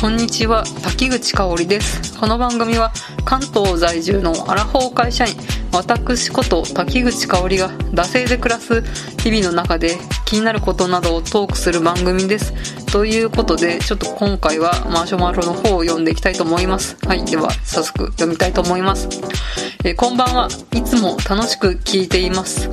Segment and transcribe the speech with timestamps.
[0.00, 2.16] こんにちは滝口香織です。
[2.20, 2.92] この番組は
[3.24, 5.34] 関東在住のアラフォー会社員
[5.72, 8.82] 私こと滝口香織が惰性で暮らす
[9.20, 12.86] 日々の中で気になることなどをトークする番組です。
[12.92, 16.96] ということでちょっと今回はマシュマロの方を読んでいきたいと思います。
[17.04, 19.08] はいでは早速読みたいと思います。
[19.84, 20.48] えこんばんは。
[20.74, 22.70] いつも楽しく聞いています。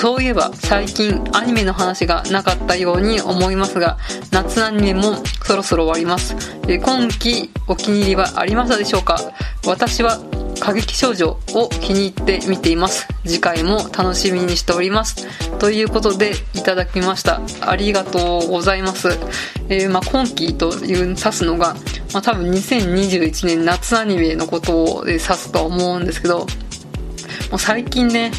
[0.00, 3.98] そういえば最近アニメの話がなかったように思いますが
[4.30, 6.36] 夏アニメもそろそろ終わります。
[6.68, 9.18] え今季お気に入りはありましたでしょうか？
[9.66, 10.18] 私は
[10.60, 13.08] 過激少女を気に入って見ています。
[13.24, 15.26] 次回も楽しみにしております。
[15.58, 17.40] ということでいただきました。
[17.62, 19.08] ありがとうございます、
[19.68, 21.74] えー、まあ、今期という指すのが、
[22.12, 26.46] まあ、多分2021年夏アニメのことを指すとは思うんですけども
[27.56, 28.30] う最近ね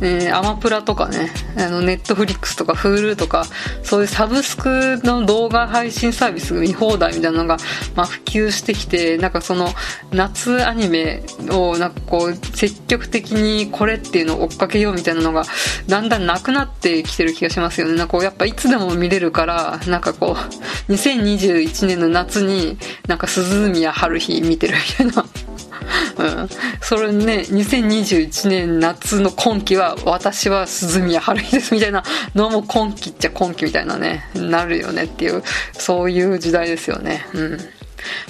[0.00, 3.44] えー、アマプラとかね、あの、ネットフリックスとか、フールとか、
[3.82, 7.56] そういうサブスクの動画配信サービス見放題みたいなのが、
[7.94, 9.68] まあ、普及してきて、なんかその、
[10.10, 15.44] 夏アニメを、なんかこう、積極的にこれっていうのを追っかけようみたいなのが、
[15.86, 17.94] だんだんなくなってきてる気がしますよね。
[17.94, 20.36] なんかこう、やっぱいつでも見れるから、なんかこ
[20.88, 25.43] う、2021年の夏に、なんか鈴宮春日見てるみたいな。
[26.16, 26.48] うん。
[26.80, 35.42] それね、2021年夏の今季は、私は鈴宮春日ですみたいなのも今季っちゃ今季みたいなね、なるよねっていう、
[35.72, 37.26] そういう時代ですよね。
[37.34, 37.58] うん。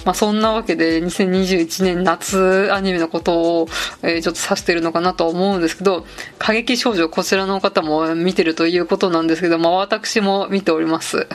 [0.05, 3.69] まあ、そんなわけで2021年夏アニメのことを、
[4.03, 6.07] えー、ちょっと指してるのかなと思うんですけど、
[6.39, 11.27] 過激少女こちらの方も見てるということなんですけど、まあ、私も見ております。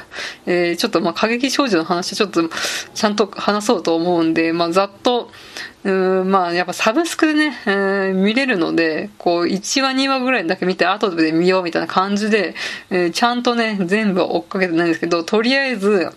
[0.46, 2.50] えー、ちょっとまあ過激少女の話ちょっと
[2.94, 5.32] ちゃんと話そうと思うんで、まあ、ざっと、
[5.84, 12.56] うんまあやっぱサブスクでね、えー、見れるので、こう1話2話ぐらいだけ見て後で見ようみたいな感じで、
[12.90, 16.12] えー、ちゃんとね、全部追っかけてないんですけど、とりあえず、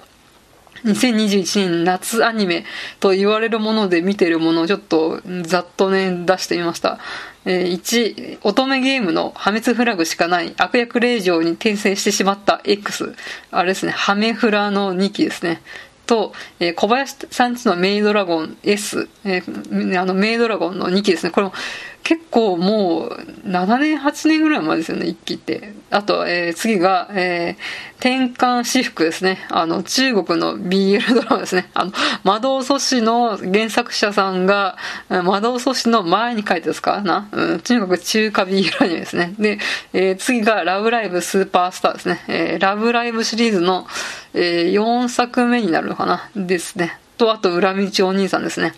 [0.85, 2.65] 2021年夏アニメ
[3.01, 6.99] と言われるもので見てるものをちょっとざっとね、出してみました。
[7.45, 13.15] えー、1、乙女ゲームの破滅フラグしかない悪役令状に転生してしまった X。
[13.51, 15.63] あれですね、ハメフラの2期ですね。
[16.07, 21.31] と、えー、小林さんちのメイドラゴン S、えー、あのメイドラゴンの2期ですね。
[21.31, 21.53] これも
[22.03, 25.75] 結構もう7年、8年ぐらい前ですよね、1期って。
[25.91, 29.47] あと、えー、次が、えー、転換私服ですね。
[29.51, 31.71] あの、中国の BL ドラマですね。
[31.75, 31.93] あの、
[32.25, 34.77] 魔導阻止の原作者さんが、
[35.09, 39.35] 魔導阻止の前に書いてですかな、うん、中国中華 BL アニメですね。
[39.39, 39.59] で、
[39.93, 42.25] えー、次がラブライブスーパースターですね。
[42.29, 43.87] えー、ラブライブシリーズの、
[44.35, 46.31] えー、4作目になるのかな？
[46.35, 46.99] ですね。
[47.19, 48.73] と、あと、裏道お兄さんですね。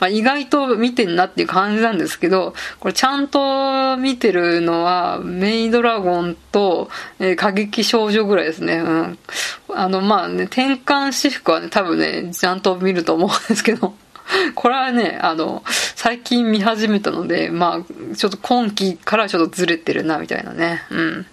[0.00, 8.76] まあ、意外と見てんなっていう感じなんですけど、これちゃんと見てるのは、メイドラゴンと、えー、過激少女ぐらいですね。
[8.76, 9.18] うん。
[9.70, 13.94] あの、まあね、転換私服はね、多分ね、ちゃんと見ると思うんですけど、
[14.54, 15.62] これはね、あの、
[15.94, 20.82] 最近見始めたので、まあ、ちょっと今期からちょっとずれてるな、みたいなね。
[20.90, 21.26] うん。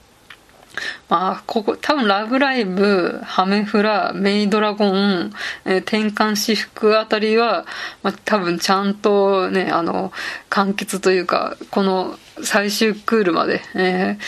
[1.09, 5.31] まあ、ここ、多分ラブライブ、ハメフラ、メイドラゴン、
[5.65, 7.65] えー、転換私服あたりは、
[8.03, 10.11] まあ、多分ちゃんとね、あの、
[10.49, 14.23] 完結というか、この最終クールまで、えー、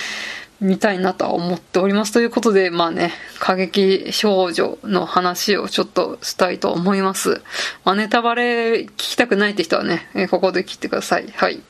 [0.59, 2.11] 見たいなとは思っております。
[2.11, 7.41] ということで、まあね、過激少女の話をちょっとしたいと思います。
[7.85, 11.31] まあ、ネタバレ聞きたくないって人はね、え、ここで切ってください。
[11.35, 11.61] はい。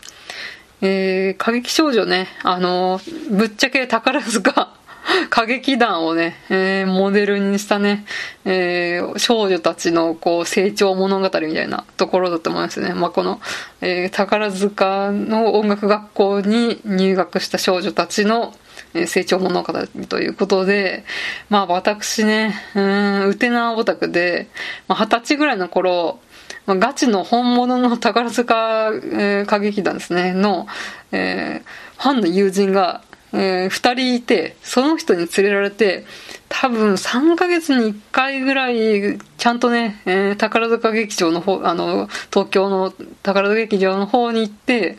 [0.82, 4.78] えー、過激少女ね、あのー、ぶっちゃけ宝塚
[5.32, 8.06] 歌劇団をね、えー、モデルにしたね、
[8.46, 12.94] えー、少女たちのこう成長物語みたいなところだと思いますね。
[12.94, 13.40] まあ、この、
[13.82, 18.54] えー、宝塚の音楽学校に入学した少女たちの、
[18.94, 19.74] え成長物語
[20.08, 21.04] ということで、
[21.50, 24.48] まあ私ね、うん、ウテナオタクで、
[24.88, 26.20] まあ、20歳ぐらいの頃、
[26.68, 30.68] まあ、ガチの本物の宝塚、えー、歌劇団ですね、の、
[31.14, 33.02] えー、ファンの友人が、
[33.32, 36.06] えー、2人いて、その人に連れられて、
[36.50, 42.92] 多分3ヶ月に1回ぐらい、ちゃんとね、えー、宝塚劇場の方、あの、東京の
[43.24, 44.98] 宝塚劇場の方に行って、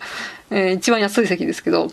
[0.50, 1.92] えー、一番安い席ですけど、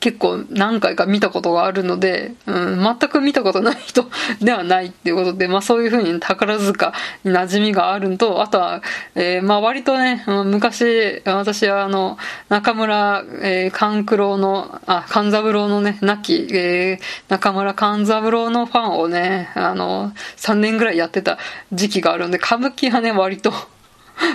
[0.00, 4.06] 結構何回か見たことがあるので、うん、全く見たことない人
[4.40, 6.92] ではないっていうことで、まあそういうふうに宝塚
[7.24, 8.82] に馴染みがあるのと、あとは、
[9.14, 12.18] えー、まあ割とね、昔、私はあの、
[12.48, 21.38] 中村、えー、勘九郎の、あ、勘三郎のね、亡き、えー、中村勘三郎のファンをね、あの、3年ぐらいやってた
[21.72, 23.52] 時期があるんで、歌舞伎はね、割と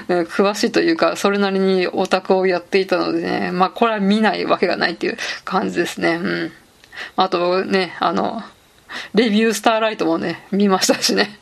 [0.07, 6.19] 詳しいというか、それなりにオタクをやっていたのでね、まあこれは見ないわけがないっていう感じですね。
[6.21, 6.51] うん。
[7.15, 8.41] あとね、あの、
[9.13, 11.39] レビュースターライトもね、見ましたしね。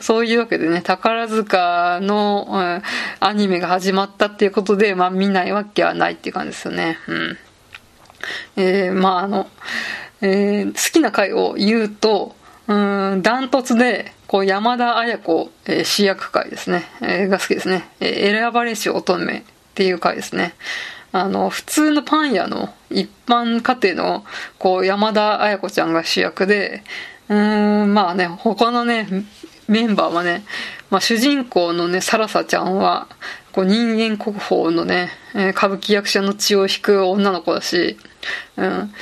[0.00, 2.82] そういうわけでね、宝塚の、うん、
[3.20, 6.98] アニメが始まったっていうことで、まあ見ないわけはないっていう感じですよね。
[7.08, 7.38] うん。
[8.56, 9.48] えー、まああの、
[10.20, 12.36] えー、好きな回を言うと、
[12.66, 17.88] うん、ダントツで、こう、山田綾子、えー、主役回ですね、えー、が好きですね。
[18.00, 19.42] えー、選ばれし乙女っ
[19.76, 20.56] ていう回ですね。
[21.12, 24.24] あの、普通のパン屋の一般家庭の、
[24.58, 26.82] こう、山田綾子ちゃんが主役で、
[27.28, 29.06] うん、まあね、他のね、
[29.68, 30.44] メンバーはね、
[30.90, 33.06] まあ、主人公のね、サラサちゃんは、
[33.52, 37.96] こう人間国宝のね、え、歌舞伎役者の血を引く女の子だし、
[38.56, 38.92] うん、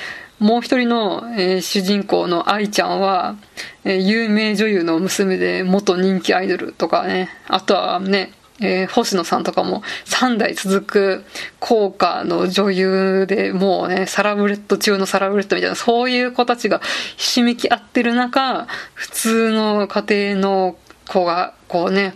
[0.41, 3.37] もう一人の、えー、主人公の愛ちゃんは、
[3.85, 11.25] えー、有名女優の娘で元人気アイドルとかね、あとはね、えー、星野さんとかも3代続く
[11.59, 16.81] 効果の女優でもうね、サラブレッド中のサラブレッドみたいな、そういう子たちが
[17.17, 20.77] ひしめき合ってる中、普通の家庭の
[21.09, 22.15] 子が、こうね、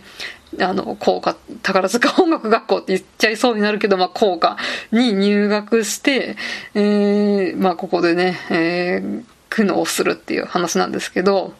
[0.59, 4.57] あの、校歌、宝塚音楽学校って言っちゃいそうになるけど、まあ、校歌
[4.91, 6.37] に入学して、
[6.73, 9.23] えー、まあ、ここでね、えー、
[9.57, 11.55] 苦悩するっていう話なんですけど、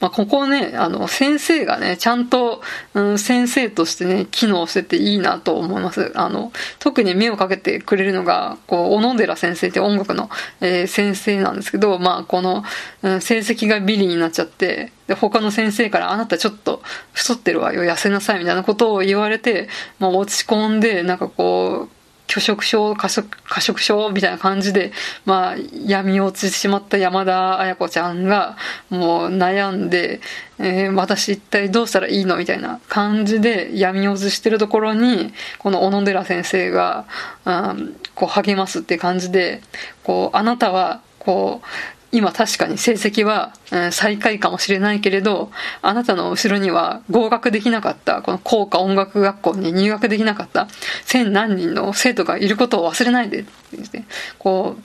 [0.00, 2.62] まあ、ここね、あの、先生がね、ちゃんと、
[2.94, 6.10] うん、先生としてね、機能してていいなと思います。
[6.14, 10.30] あの、特に目をかけてくれるのが、こう、小野寺先生って音楽の、
[10.62, 12.64] えー、先生なんですけど、まあ、この、
[13.02, 19.68] うん、成績がビリになっちゃって、で、他の先生から、あなたちょっと太ってるわよ、痩せなさい、みたいなことを言われて、
[19.98, 21.99] まあ、落ち込んで、なんかこう、
[22.30, 24.92] 拒食症、過食、過食症みたいな感じで、
[25.24, 28.56] まあ、闇落ちてしまった山田彩子ちゃんが、
[28.88, 30.20] もう悩んで、
[30.60, 37.06] えー、私一体どうしたらいいのみたいな感じで闇落ちしてるところに、この小野寺先生が、
[37.44, 39.60] うん、こう励ますって感じで、
[40.04, 43.52] こう、あなたは、こう、今確かに成績は、
[43.92, 50.66] 最下位かもしれないけれど、あなたの後ろには合格できなかった、この校歌音楽学校に入学できなかった
[51.04, 54.04] 千何人の生徒がいることを忘れないでって、
[54.38, 54.76] こ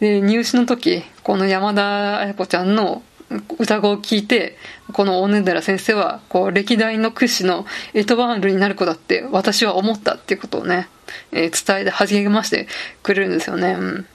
[0.00, 3.02] で、入試の時、この山田彩子ちゃんの
[3.58, 4.58] 歌声を聞いて、
[4.92, 7.64] この大根寺先生は、こう、歴代の屈指の
[7.94, 10.88] エトバールになる子だって私は思ったっていうことをね、
[11.32, 12.68] えー、伝えて励まして
[13.02, 13.76] くれるんですよね。
[13.78, 14.06] うん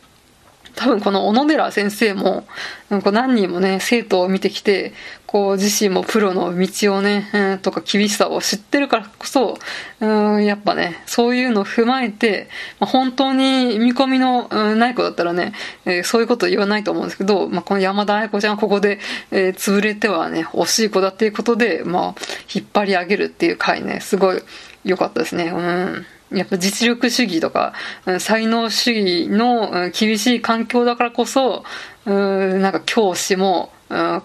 [0.75, 2.45] 多分この小野寺先生も、
[2.89, 4.93] こう何人もね、生徒を見てきて、
[5.31, 9.57] こう自身もプロの道をね、うん、とか厳しさを知ってるからこそ、
[10.01, 15.53] うん、やっぱね、そういうのを踏まえて、まあ、本当に見込みの、うん、ない子だったらね、
[15.85, 18.99] えー、そういうこと言わないと思うんですけど、まあ、この山田愛子ちゃんはここで、
[19.31, 22.15] えー、潰れてはね、惜しい子だっていうことで、まあ、
[22.53, 24.41] 引っ張り上げるっていう回ね、すごい
[24.83, 25.45] 良かったですね。
[25.45, 26.05] うん。
[26.31, 27.73] やっぱ実力主義とか、
[28.19, 31.63] 才能主義の厳しい環境だからこそ、
[32.05, 33.71] なんか教師も、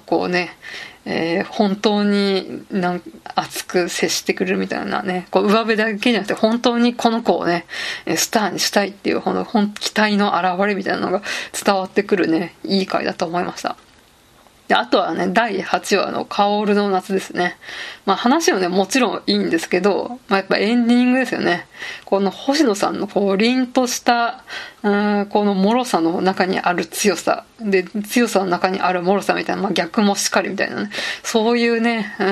[0.07, 0.57] こうね、
[1.09, 3.03] えー、本当になん
[3.37, 7.65] 熱く接してくれるみたいなね、こう上辺だけじゃなくて本当にこの子をね、
[8.17, 11.23] スターにしたいっていう本期待の表れみたいなのが
[11.65, 13.77] 伝わってくるね、いい回だと思いました。
[14.69, 17.57] で、あとはね、第8話の薫の夏ですね。
[18.05, 21.67] まあ話はね、もちろんいいんですけど、まあやっぱエンディングですよね。
[22.05, 24.45] この星野さんのこう、凛とした、
[24.83, 24.89] う
[25.23, 27.45] ん、この脆さの中にある強さ。
[27.61, 30.91] で、強さの中にある脆さみたいな、まあ逆もしっかりみたいなね。
[31.23, 32.27] そういうね、うん、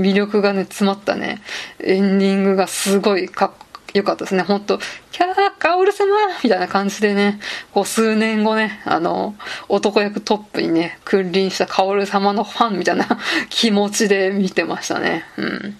[0.00, 1.42] 魅力がね、詰まったね、
[1.80, 4.42] エンディングがすごいかっこ良かったですね。
[4.42, 4.78] ほんと、
[5.12, 6.06] キャー、カオル様
[6.42, 7.40] みたいな感じでね、
[7.72, 9.34] こう数年後ね、あの、
[9.68, 13.06] 男役トップにね、君臨したカオル様のファンみたいな
[13.50, 15.24] 気持ちで見てましたね。
[15.36, 15.78] うん。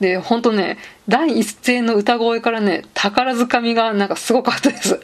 [0.00, 5.00] で、ほんとね、第一声の歌声からね、宝塚みがなんかすごかったです。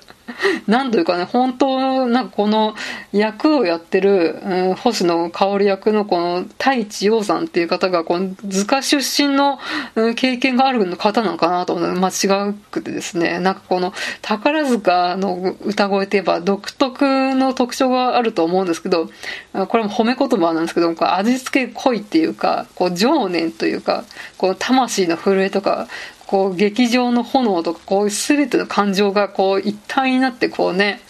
[0.66, 2.74] なんというかね、本当、なんかこの
[3.12, 9.58] 役をやってる、うん、星野薫役のこの太一洋さんっていう方が、この図鑑出身の、
[9.94, 11.92] うん、経験がある方なのかなと思う。
[11.92, 19.08] 間違くてですね、なんかこの宝塚の歌声って言えば独特の特徴があると思うんですけど、
[19.68, 24.04] これも褒め言葉なんですけど、味付け濃いっていうか、こう情念というか、
[24.38, 25.88] こう魂の震えとか、
[26.32, 31.02] こう劇場の炎とかこう全ての感情がこう一体になってこうね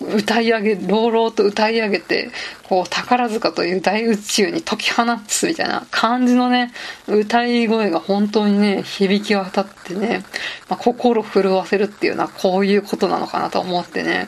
[0.00, 2.32] 歌い上げ朗々と歌い上げて
[2.64, 6.72] こう宝塚という大宇宙に解き放つみたいな感じのね
[7.06, 10.24] 歌い声が本当にね響き渡ってね、
[10.68, 14.26] まあ、心震わせるっていうのはこういうことなのかなと思ってね、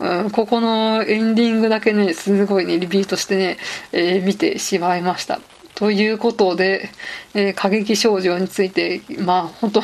[0.00, 3.56] うん、ここのエンディングだけねすごいねリピートしてね、
[3.92, 5.40] えー、見てしまいました。
[5.78, 6.90] ということで、
[7.34, 9.82] えー、過激少女について、まあ本当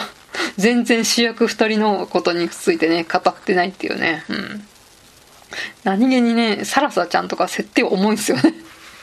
[0.56, 4.24] 全然主役2人のことについてね、語ってないっていうね。
[4.28, 4.66] うん。
[5.84, 8.54] 何気にね、サラサちゃんとか設定重いんですよね。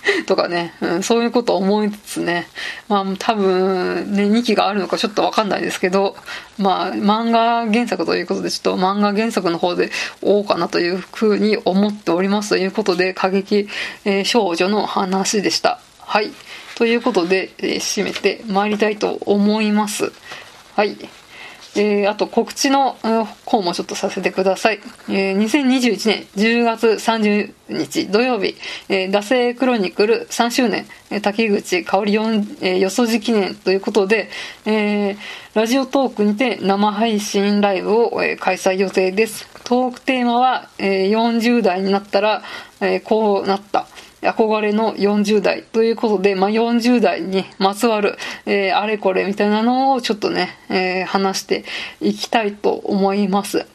[0.28, 2.50] とかね、うん、そういうことを思いつつね、
[2.90, 6.18] まあ多分ね、2期があるのかちょっとわかんないですけど、
[6.58, 13.70] まあ漫画原作ということでちょっと漫画原作の方で追おうかなというふうに思っておりますということで、過激、
[14.04, 15.80] えー、少女の話でした。
[16.00, 16.32] はい。
[16.76, 20.12] ということで、えー、締めて参りたいと思います。
[20.76, 20.98] はい。
[21.76, 22.98] えー、あと告知の
[23.46, 24.80] 方もちょっとさせてください。
[25.08, 28.56] えー、2021年10月30日土曜日、
[28.90, 34.30] えー、惰性クロニクル3周年、えー、滝口香り4、えー、よそじ記念ということで、
[34.66, 35.18] えー、
[35.54, 39.48] ラジオトークにて生配信ライブを、えー、開催予定です。
[39.64, 42.44] トークテーマは、えー、40代になったら、
[42.82, 43.88] えー、こうなった。
[44.22, 51.66] 憧れの40代ということで、まあ、40代にまつわる、えー、あれこれみたいなのをちょっとね、えー、話して
[52.00, 53.66] いきたいと思います。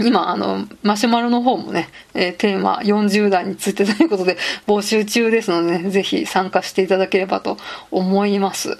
[0.00, 7.58] 今、あの、マシュマロの方もね、えー、テーマ40代についてということで募集中ですので、ね、ぜひ参加していただければと
[7.92, 8.76] 思います。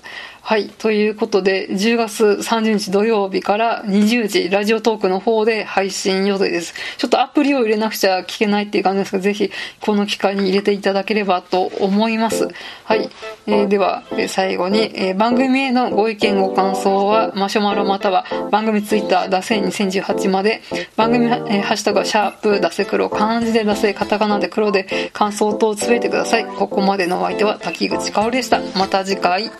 [0.46, 0.68] はい。
[0.68, 6.74] ということで、10月30日土曜日から20時、ラジオトークの方で配信予定です。
[6.98, 12.46] ちょっとアプリを入れなくちゃ聞けないっていう感じですが、ぜひ、この機会に入れていただければと思います。
[12.84, 13.08] はい。
[13.46, 20.60] えー、では、最後に、えー、番組へのご意見ご感想は、マシュマロまたは番組ツイッター、ダセ2018まで、
[20.94, 26.44] 番組、えー、ハッシュタグはシャープ、ダセ黒、漢字でダセ、カタカナで黒で感想等をつぶえてください。
[26.44, 28.60] ここまでのお相手は滝口香織でした。
[28.76, 29.50] また次回。